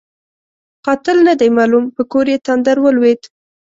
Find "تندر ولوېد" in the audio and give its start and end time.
2.47-3.21